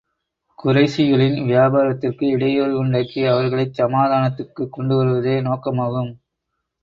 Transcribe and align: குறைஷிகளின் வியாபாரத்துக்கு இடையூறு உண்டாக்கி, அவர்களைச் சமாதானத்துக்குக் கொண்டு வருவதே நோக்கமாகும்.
குறைஷிகளின் 0.59 1.35
வியாபாரத்துக்கு 1.43 2.23
இடையூறு 2.29 2.77
உண்டாக்கி, 2.77 3.25
அவர்களைச் 3.25 3.73
சமாதானத்துக்குக் 3.73 4.71
கொண்டு 4.71 4.95
வருவதே 4.95 5.41
நோக்கமாகும். 5.41 6.11